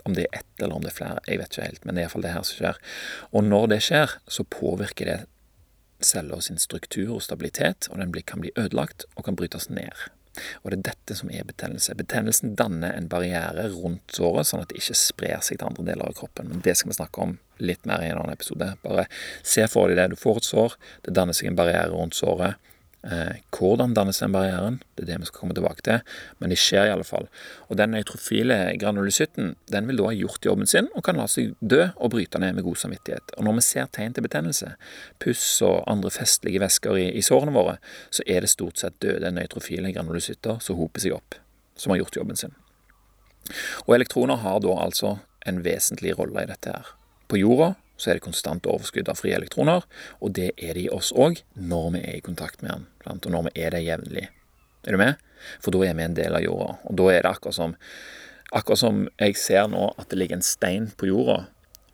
[0.03, 2.03] om det er ett eller om det er flere, jeg vet ikke helt, men det
[2.03, 2.81] er iallfall det her som skjer.
[3.31, 5.19] Og når det skjer, så påvirker det
[6.07, 10.09] cella sin struktur og stabilitet, og den kan bli ødelagt og kan brytes ned.
[10.63, 11.95] Og det er dette som er betennelse.
[11.99, 16.09] Betennelsen danner en barriere rundt såret, sånn at det ikke sprer seg til andre deler
[16.09, 16.49] av kroppen.
[16.49, 18.73] Men det skal vi snakke om litt mer i en annen episode.
[18.85, 19.07] Bare
[19.45, 20.15] se for deg det.
[20.15, 22.57] Du får et sår, det danner seg en barriere rundt såret.
[23.03, 24.77] Eh, hvordan dannes den barrieren?
[24.95, 26.03] Det er det vi skal komme tilbake til.
[26.39, 27.27] Men det skjer i alle fall.
[27.67, 31.57] Og den nøytrofile granulocytten den vil da ha gjort jobben sin og kan la seg
[31.59, 33.35] dø og bryte ned med god samvittighet.
[33.37, 34.75] Og når vi ser tegn til betennelse,
[35.23, 37.79] puss og andre festlige væsker i, i, sårene våre,
[38.11, 41.39] så er det stort sett døde nøytrofile granulocytter som hoper seg opp,
[41.75, 42.55] som har gjort jobben sin.
[43.89, 46.95] Og elektroner har da altså en vesentlig rolle i dette her.
[47.27, 49.87] På jorda så er det konstant overskudd av frie elektroner,
[50.19, 53.31] og det er det i oss òg når vi er i kontakt med den, og
[53.31, 54.27] når vi er det jevnlig.
[54.83, 55.23] Er du med?
[55.63, 56.75] For da er vi en del av jorda.
[56.91, 57.77] Og da er det akkurat som,
[58.51, 61.45] akkurat som jeg ser nå at det ligger en stein på jorda,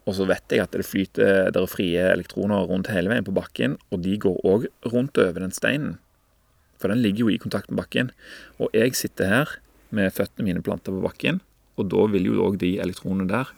[0.08, 3.36] og så vet jeg at det flyter der er frie elektroner rundt hele veien på
[3.36, 5.98] bakken, og de går òg rundt over den steinen.
[6.80, 8.12] For den ligger jo i kontakt med bakken.
[8.56, 9.54] Og jeg sitter her
[9.92, 11.42] med føttene mine planta på bakken,
[11.76, 13.52] og da vil jo òg de elektronene der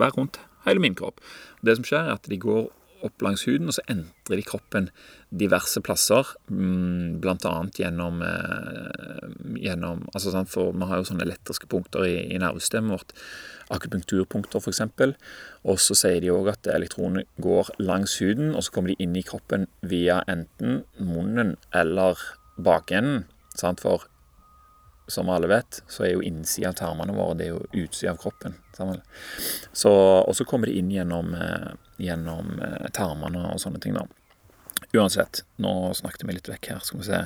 [0.00, 1.22] være rundt hele min kropp.
[1.64, 2.66] Det som skjer, er at de går
[3.04, 4.88] opp langs huden, og så entrer de kroppen
[5.36, 7.54] diverse plasser, Blant bl.a.
[7.76, 9.28] gjennom, eh,
[9.66, 13.14] gjennom altså sant, For vi har jo sånne elektriske punkter i, i nervesystemet vårt.
[13.76, 14.82] Akupunkturpunkter, f.eks.
[15.66, 19.16] Og så sier de òg at elektronene går langs huden, og så kommer de inn
[19.18, 22.20] i kroppen via enten munnen eller
[22.56, 23.26] bakenden.
[23.56, 23.82] Sant?
[23.84, 24.06] For
[25.06, 28.20] som alle vet, så er jo innsida av tarmene våre det er jo utsida av
[28.22, 28.56] kroppen.
[29.72, 31.70] Så, og så kommer det inn gjennom, eh,
[32.02, 34.06] gjennom eh, tarmene og sånne ting, da.
[34.96, 37.22] Uansett, nå snakket vi litt vekk her, skal vi se.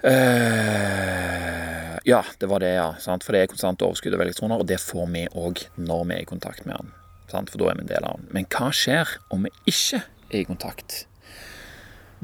[0.00, 2.94] Uh, ja, det var det, ja.
[3.02, 3.24] Sant?
[3.24, 6.24] For det er konstant overskudd av elektroner, og det får vi òg når vi er
[6.24, 6.92] i kontakt med den.
[7.30, 7.52] Sant?
[7.52, 8.30] For da er vi en del av den.
[8.34, 11.02] Men hva skjer om vi ikke er i kontakt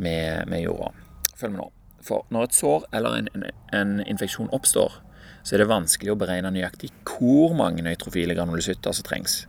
[0.01, 0.93] med, med jorda?
[1.37, 1.71] Følg med nå.
[2.07, 5.01] For når et sår eller en, en, en infeksjon oppstår,
[5.47, 9.45] så er det vanskelig å beregne nøyaktig hvor mange nøytrofile granulocytter som trengs.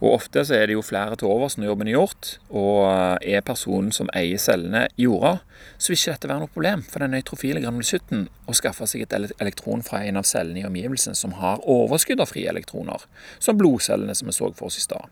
[0.00, 2.80] Og Ofte så er det jo flere til overs når jobben er gjort, og
[3.22, 5.36] er personen som eier cellene, jorda,
[5.78, 9.14] så vil ikke dette være noe problem for den nøytrofile granulocytten å skaffe seg et
[9.14, 13.06] elektron fra en av cellene i omgivelsen som har overskudd av frie elektroner,
[13.38, 15.06] som blodcellene som vi så for oss i stad.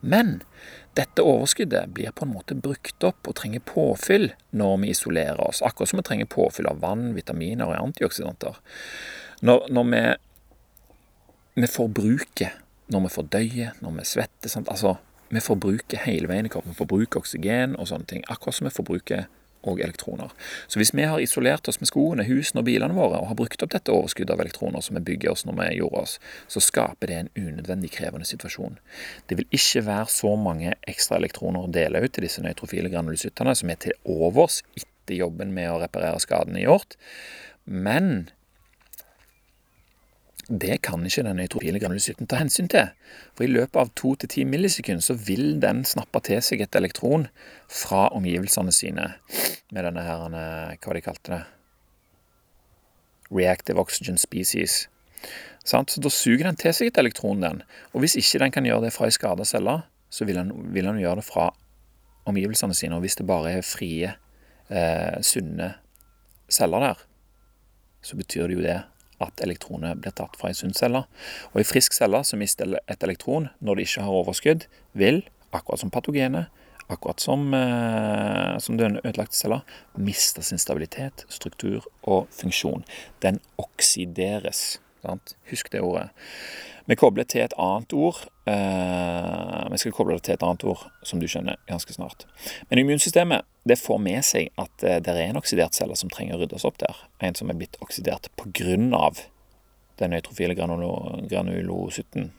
[0.00, 0.42] Men
[0.96, 5.62] dette overskuddet blir på en måte brukt opp og trenger påfyll når vi isolerer oss,
[5.62, 8.56] akkurat som vi trenger påfyll av vann, vitaminer og antioksidanter.
[9.46, 10.02] Når, når vi,
[11.62, 12.56] vi forbruker,
[12.90, 14.70] når vi fordøyer, når vi svetter sant?
[14.72, 14.96] Altså,
[15.28, 16.72] vi forbruker hele veien i kroppen.
[16.72, 18.24] Vi forbruker oksygen og sånne ting.
[18.32, 19.26] Akkurat som vi forbruker
[19.62, 20.32] og elektroner.
[20.66, 23.62] Så hvis vi har isolert oss med skoene, husene og bilene våre og har brukt
[23.64, 26.16] opp dette overskuddet av elektroner som vi bygger oss når vi gjorde oss,
[26.50, 28.78] så skaper det en unødvendig krevende situasjon.
[29.26, 33.56] Det vil ikke være så mange ekstra elektroner å dele ut til disse nøytrofile granulocyttene
[33.58, 36.98] som er til overs etter jobben med å reparere skadene gjort.
[37.64, 38.28] Men
[40.48, 42.88] det kan ikke den nøytrofile granulocytten ta hensyn til.
[43.36, 47.26] For i løpet av 2-10 millisekunder så vil den snappe til seg et elektron
[47.68, 49.10] fra omgivelsene sine
[49.74, 50.24] med denne her,
[50.80, 51.44] hva de kalte det
[53.28, 54.86] Reactive oxygen species.
[55.60, 57.60] Så da suger den til seg et elektron, den.
[57.92, 60.88] Og hvis ikke den kan gjøre det fra ei skada celle, så vil den, vil
[60.88, 61.50] den, gjøre det fra
[62.24, 62.96] omgivelsene sine.
[62.96, 64.14] Og hvis det bare er frie,
[64.70, 65.74] eh, sunne
[66.48, 67.04] celler der,
[68.00, 68.78] så betyr det jo det
[69.24, 71.04] at elektronet blir tatt fra ei sunn celle.
[71.52, 75.22] Og ei frisk celle som mister et elektron når det ikke har overskudd, vil,
[75.54, 76.52] akkurat som patogenet,
[76.88, 79.62] akkurat som, eh, som den ødelagte cella,
[79.96, 82.84] miste sin stabilitet, struktur og funksjon.
[83.20, 84.80] Den oksideres.
[85.02, 85.36] Sant?
[85.50, 86.08] Husk det ordet.
[86.88, 88.22] Vi kobler til et annet ord.
[88.48, 92.24] Eh, vi skal koble det til et annet ord som du skjønner ganske snart.
[92.70, 96.38] Men immunsystemet det får med seg at eh, det er en oksidert celle som trenger
[96.38, 96.96] å ryddes opp der.
[97.20, 99.10] En som er blitt oksidert pga.
[99.98, 102.30] den nøytrofile granulocytten.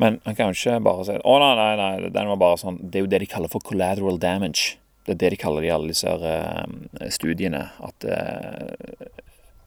[0.00, 2.78] Men han kan jo ikke bare si å nei, nei, nei, den var bare sånn
[2.80, 4.78] Det er jo det de kaller for collateral damage.
[5.04, 6.64] Det er det de kaller det i alle disse uh,
[7.12, 7.66] studiene.
[7.84, 8.06] At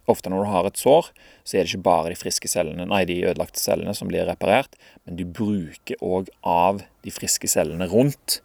[0.10, 1.10] Ofte når du har et sår,
[1.48, 4.76] så er det ikke bare de friske cellene, nei, de ødelagte cellene som blir reparert,
[5.06, 8.42] men du bruker òg av de friske cellene rundt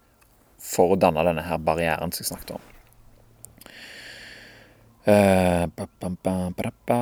[0.59, 2.63] for å danne denne her barrieren som jeg snakket om.
[6.19, 7.01] Ba,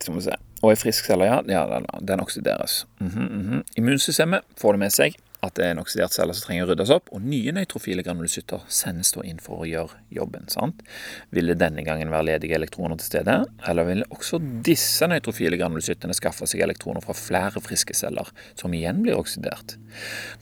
[0.00, 0.36] Skal vi se.
[0.64, 2.86] Og i frisk celle, ja den, oksideres.
[3.00, 3.62] Mm -hmm, mm -hmm.
[3.76, 6.92] Immunsystemet får det med seg at det er en oksidert celle som trenger å ryddes
[6.94, 10.48] opp, og nye nøytrofile granulocytter sendes da inn for å gjøre jobben.
[10.52, 10.82] sant?
[11.34, 16.16] Vil det denne gangen være ledige elektroner til stede, eller vil også disse nøytrofile granulocyttene
[16.16, 18.30] skaffe seg elektroner fra flere friske celler,
[18.60, 19.76] som igjen blir oksidert?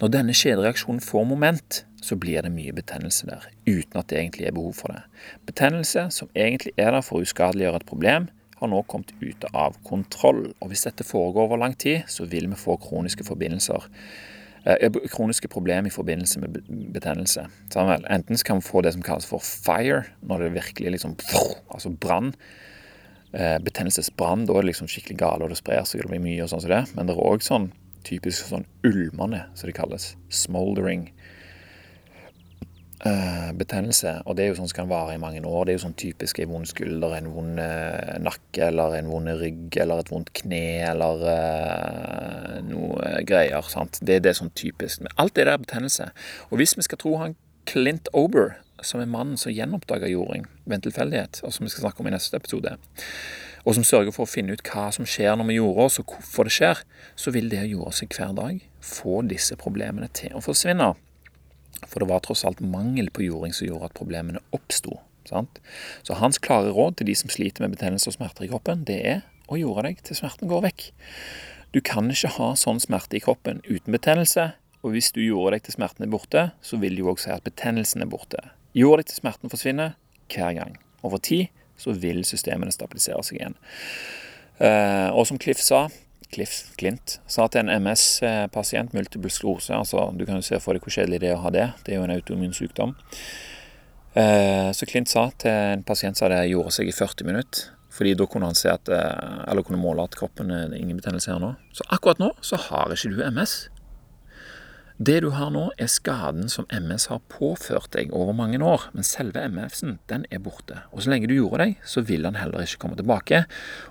[0.01, 4.49] Når denne kjedereaksjonen får moment, så blir det mye betennelse der, uten at det egentlig
[4.49, 5.03] er behov for det.
[5.47, 8.31] Betennelse som egentlig er der for å uskadeliggjøre et problem,
[8.63, 10.53] har nå kommet ut av kontroll.
[10.63, 13.89] Og Hvis dette foregår over lang tid, så vil vi få kroniske forbindelser.
[14.65, 16.61] Eh, kroniske problemer i forbindelse med
[16.95, 17.49] betennelse.
[17.75, 21.17] Enten kan vi få det som kalles for fire, når det virkelig liksom
[21.71, 22.35] Altså brann.
[23.35, 24.47] Eh, betennelsesbrann.
[24.47, 26.51] Da er det liksom skikkelig gale, og det sprer seg, og det blir mye og
[26.51, 26.85] sånn som det.
[26.95, 27.73] Men det er òg sånn
[28.05, 30.17] typisk sånn ulmende, som det kalles.
[30.29, 31.11] Smoldering
[33.59, 34.13] betennelse.
[34.27, 35.65] Og det er jo sånn som kan vare i mange år.
[35.67, 39.33] Det er jo sånn typisk en vond skulder, en vond uh, nakke eller en vond
[39.41, 43.67] rygg eller et vondt kne eller uh, noe greier.
[43.73, 43.99] sant?
[44.03, 45.03] Det er det sånn typisk.
[45.03, 46.13] Men alt det der er betennelse.
[46.51, 47.35] Og hvis vi skal tro han
[47.67, 51.89] Clint Ober, som er mannen som gjenoppdaga jording ved en tilfeldighet, og som vi skal
[51.89, 52.75] snakke om i neste episode,
[53.63, 56.11] og som sørger for å finne ut hva som skjer når vi jorder oss, og
[56.11, 56.83] hvorfor det skjer,
[57.15, 60.93] så vil det å jorde seg hver dag få disse problemene til å forsvinne.
[61.93, 64.99] For det var tross alt mangel på jording som gjorde at problemene oppsto.
[65.29, 68.99] Så hans klare råd til de som sliter med betennelse og smerter i kroppen, det
[69.07, 69.21] er
[69.53, 70.87] å jorde deg til smerten går vekk.
[71.73, 74.51] Du kan ikke ha sånn smerte i kroppen uten betennelse.
[74.83, 77.31] Og hvis du gjorde deg til smerten er borte, så vil det jo òg si
[77.31, 78.41] at betennelsen er borte.
[78.77, 79.95] Gjorde deg til smerten forsvinner
[80.33, 80.75] hver gang.
[81.07, 83.57] Over tid så vil systemene stabilisere seg igjen.
[84.63, 85.87] Eh, og som Cliff sa,
[86.33, 90.85] Cliff Clint sa til en MS-pasient, multiple sklose altså Du kan jo se for deg
[90.85, 91.67] hvor kjedelig det er å ha det.
[91.85, 92.97] Det er jo en autoimmun sykdom.
[94.15, 97.71] Eh, så Clint sa til en pasient som det gjorde seg i 40 minutter.
[97.93, 101.33] Fordi da kunne han se at, eh, eller kunne måle at kroppen er ingen betennelse
[101.33, 101.55] her nå.
[101.77, 103.69] Så akkurat nå så har ikke du MS.
[105.03, 108.85] Det du har nå, er skaden som MS har påført deg over mange år.
[108.95, 110.83] Men selve MS-en, den er borte.
[110.93, 113.41] Og så lenge du gjorde deg, så vil den heller ikke komme tilbake.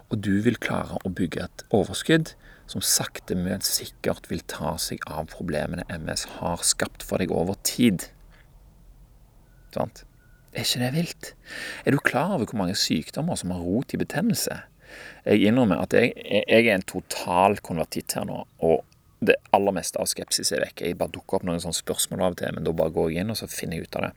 [0.07, 2.31] Og du vil klare å bygge et overskudd
[2.71, 7.59] som sakte, men sikkert vil ta seg av problemene MS har skapt for deg over
[7.67, 8.07] tid.
[9.75, 10.05] Sant?
[10.53, 11.33] Er ikke det vilt?
[11.83, 14.61] Er du klar over hvor mange sykdommer som har rot i betennelse?
[15.25, 18.45] Jeg innrømmer at jeg, jeg er en total konvertitt her nå.
[18.63, 18.85] og
[19.21, 20.81] det aller meste av skepsis er vekk.
[20.81, 23.23] Jeg bare dukker opp noen sånne spørsmål av og til, men da bare går jeg
[23.23, 24.13] inn og så finner jeg ut av det.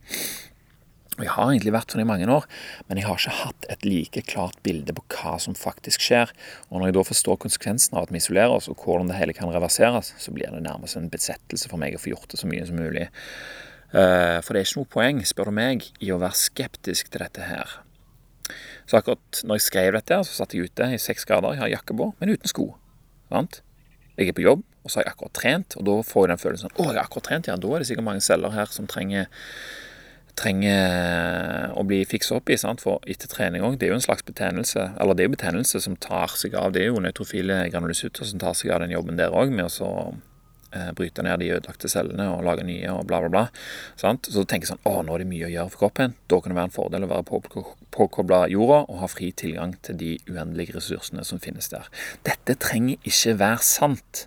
[1.15, 2.47] Og Jeg har egentlig vært sånn i mange år,
[2.89, 6.33] men jeg har ikke hatt et like klart bilde på hva som faktisk skjer.
[6.71, 9.37] Og Når jeg da forstår konsekvensen av at vi isolerer oss, og hvordan det hele
[9.37, 12.51] kan reverseres, så blir det nærmest en besettelse for meg å få gjort det så
[12.51, 13.07] mye som mulig.
[13.95, 17.23] Eh, for det er ikke noe poeng, spør du meg, i å være skeptisk til
[17.23, 17.79] dette her.
[18.91, 21.77] Så akkurat når jeg skrev dette, så satt jeg ute i seks grader, jeg har
[21.79, 22.73] jakke på, men uten sko.
[23.31, 23.63] Sant?
[24.19, 26.43] Jeg er på jobb, og så har jeg akkurat trent, og da får jeg den
[26.43, 28.89] følelsen å, jeg har akkurat trent, ja, da er det sikkert mange celler her som
[28.91, 29.31] trenger,
[30.37, 32.59] trenger å bli fiksa opp i.
[32.61, 32.83] Sant?
[32.85, 35.81] For etter trening òg, det er jo en slags betennelse, eller det er jo betennelse
[35.87, 39.21] som tar seg av, det er jo nøytrofile granulocytter som tar seg av den jobben
[39.21, 39.91] der òg, med å så
[40.97, 43.45] bryte ned de ødelagte cellene og lage nye og bla, bla, bla.
[44.01, 44.29] Sant?
[44.31, 46.17] Så tenker jeg sånn Å, nå er det mye å gjøre for kroppen.
[46.31, 47.41] Da kan det være en fordel å være
[47.95, 51.91] påkobla jorda og ha fri tilgang til de uendelige ressursene som finnes der.
[52.27, 54.27] Dette trenger ikke være sant.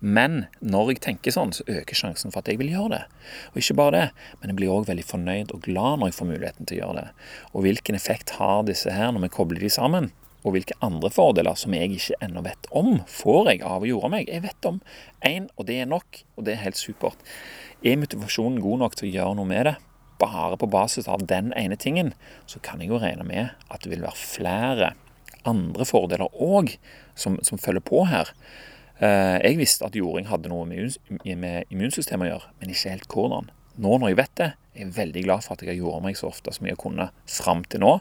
[0.00, 3.02] Men når jeg tenker sånn, så øker sjansen for at jeg vil gjøre det.
[3.50, 4.04] Og ikke bare det,
[4.38, 7.00] men jeg blir òg veldig fornøyd og glad når jeg får muligheten til å gjøre
[7.00, 7.08] det.
[7.52, 10.10] Og hvilken effekt har disse her når vi kobler de sammen?
[10.46, 14.12] Og hvilke andre fordeler som jeg ikke ennå vet om, får jeg av å gjøre
[14.12, 14.30] meg?
[14.30, 14.78] Jeg vet om
[15.26, 17.26] én, og det er nok, og det er helt supert.
[17.82, 19.74] Er motivasjonen god nok til å gjøre noe med det?
[20.22, 22.14] Bare på basis av den ene tingen,
[22.46, 24.94] så kan jeg jo regne med at det vil være flere
[25.48, 26.74] andre fordeler òg
[27.18, 28.30] som, som følger på her.
[28.98, 33.52] Eh, jeg visste at jording hadde noe med immunsystemet å gjøre, men ikke helt hvordan.
[33.78, 36.16] Nå når jeg vet det, er jeg veldig glad for at jeg har gjort meg
[36.18, 37.92] så ofte som jeg kunne fram til nå.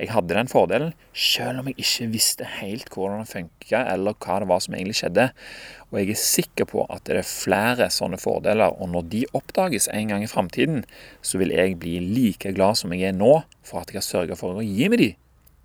[0.00, 4.36] Jeg hadde den fordelen, selv om jeg ikke visste helt hvordan det funka, eller hva
[4.42, 5.26] det var som egentlig skjedde.
[5.88, 9.88] Og jeg er sikker på at det er flere sånne fordeler, og når de oppdages
[9.92, 10.84] en gang i framtiden,
[11.24, 14.36] så vil jeg bli like glad som jeg er nå for at jeg har sørga
[14.36, 15.10] for å gi meg de.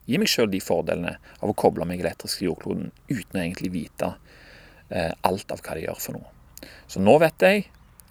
[0.08, 3.74] Gi meg sjøl de fordelene av å koble meg elektrisk til jordkloden uten å egentlig
[3.74, 4.14] vite
[4.90, 6.34] alt av hva de gjør for noe.
[6.88, 7.68] Så nå vet jeg,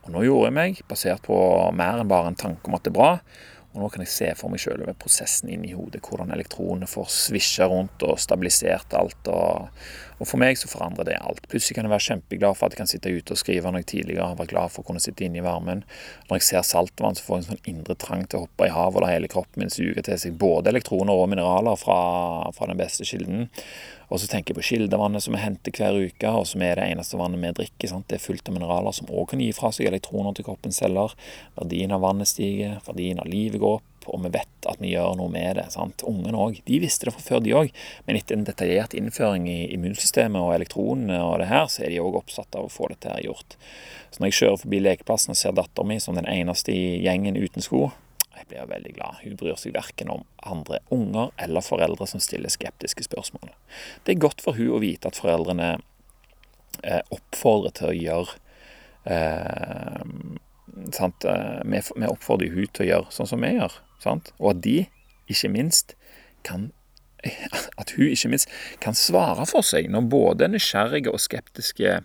[0.06, 1.36] og nå gjorde jeg meg, basert på
[1.74, 3.12] mer enn bare en tanke om at det er bra.
[3.76, 7.10] Og nå kan jeg se for meg sjøl over prosessen inni hodet, hvordan elektronene får
[7.12, 9.28] svisja rundt og stabilisert alt.
[9.28, 9.66] Og,
[10.16, 11.42] og, for meg så forandrer det alt.
[11.52, 13.90] Plutselig kan jeg være kjempeglad for at jeg kan sitte ute og skrive når jeg
[13.90, 15.84] tidligere har vært glad for å kunne sitte inne i varmen.
[16.30, 18.72] Når jeg ser saltvann, så får jeg en sånn indre trang til å hoppe i
[18.72, 22.00] havet og la hele kroppen min suge til seg både elektroner og mineraler fra,
[22.56, 23.50] fra den beste kilden.
[24.06, 26.86] Og så tenker jeg på kildevannet som vi henter hver uke, og som er det
[26.92, 27.90] eneste vannet vi drikker.
[27.90, 28.06] Sant?
[28.10, 31.16] Det er fullt av mineraler som òg kan gi fra seg elektroner til kroppens celler.
[31.58, 35.18] Verdien av vannet stiger, verdien av livet går opp, og vi vet at vi gjør
[35.18, 35.66] noe med det.
[35.74, 36.06] sant?
[36.06, 36.62] Ungene òg.
[36.70, 37.74] De visste det fra før, de òg.
[38.06, 42.02] Men etter en detaljert innføring i immunsystemet og elektronene og det her, så er de
[42.04, 43.58] òg oppsatt av å få dette her gjort.
[44.14, 47.36] Så når jeg kjører forbi lekeplassen og ser dattera mi som den eneste i gjengen
[47.36, 47.88] uten sko,
[48.36, 49.20] jeg blir veldig glad.
[49.24, 53.52] Hun bryr seg verken om andre unger eller foreldre som stiller skeptiske spørsmål.
[54.04, 55.76] Det er godt for hun å vite at foreldrene
[56.82, 58.36] eh, oppfordrer til å gjøre
[59.12, 60.02] eh,
[60.96, 61.26] sant?
[61.26, 63.78] Eh, vi, oppfordrer hun til å gjøre sånn som vi gjør.
[64.02, 64.32] Sant?
[64.40, 64.78] Og at de,
[65.32, 65.96] ikke minst,
[66.46, 66.70] kan
[67.80, 68.52] at hun ikke minst
[68.84, 71.96] kan svare for seg når både nysgjerrige og skeptiske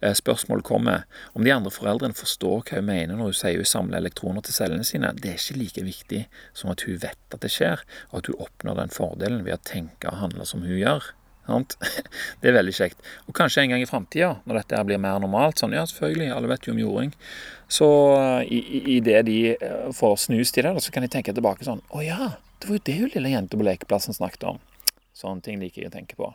[0.00, 1.04] spørsmål kommer.
[1.36, 4.56] Om de andre foreldrene forstår hva hun mener når hun sier hun samler elektroner til
[4.56, 6.24] cellene sine, det er ikke like viktig
[6.56, 9.64] som at hun vet at det skjer, og at hun oppnår den fordelen ved å
[9.68, 11.12] tenke og handle som hun gjør.
[12.40, 13.00] Det er veldig kjekt.
[13.26, 16.50] Og kanskje en gang i framtida, når dette blir mer normalt sånn, Ja, selvfølgelig, alle
[16.52, 17.10] vet jo om jording.
[17.70, 17.88] Så
[18.20, 18.60] eh, i,
[18.96, 22.04] i, det de eh, får snust i det, så kan de tenke tilbake sånn Å
[22.04, 24.62] ja, det var jo det hun lille jenta på lekeplassen snakket om.
[25.16, 26.30] Sånne ting liker jeg å tenke på.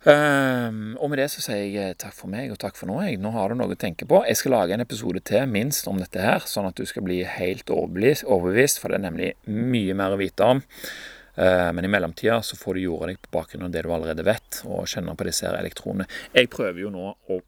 [0.00, 2.96] Um, og med det så sier jeg eh, takk for meg og takk for nå.
[3.04, 3.18] Jeg.
[3.20, 4.22] Nå har du noe å tenke på.
[4.24, 7.20] Jeg skal lage en episode til, minst, om dette her, sånn at du skal bli
[7.28, 10.64] helt overbevist, for det er nemlig mye mer å vite om.
[11.36, 14.24] Uh, men i mellomtida så får du jorda deg på bakgrunn av det du allerede
[14.24, 16.08] vet, og kjenner på disse elektronene.
[16.32, 17.40] Jeg prøver jo nå å,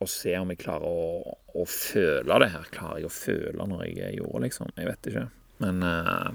[0.00, 2.68] å se om jeg klarer å, å, føle det her.
[2.72, 4.72] Klarer jeg å føle når jeg gjorde, liksom?
[4.80, 5.30] Jeg vet ikke.
[5.60, 6.30] Men uh,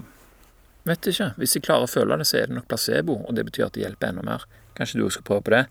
[0.85, 1.33] vet ikke.
[1.41, 3.79] Hvis jeg klarer å føle det, så er det nok placebo, og det betyr at
[3.79, 4.51] det hjelper enda mer.
[4.77, 5.63] Kanskje du også skal prøve på det.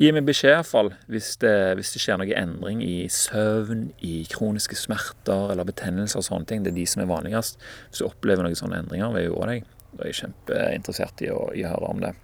[0.00, 4.78] Gi meg beskjed iallfall hvis, det, hvis det skjer noe endring i søvn, i kroniske
[4.78, 6.64] smerter eller betennelser og sånne ting.
[6.64, 7.60] Det er de som er vanligst.
[7.90, 11.32] Hvis du opplever noen sånne endringer ved jeg gjøre deg, da er jeg kjempeinteressert i
[11.34, 12.14] å, i å høre om det.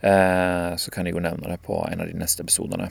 [0.00, 2.88] Eh, så kan jeg jo nevne det på en av de neste episodene.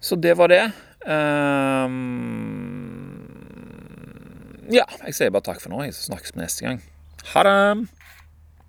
[0.00, 0.64] Så det var det.
[1.00, 1.92] Um,
[4.72, 6.84] ja, jeg sier bare takk for nå, Jeg snakkes vi neste gang.
[7.34, 7.99] Ha det!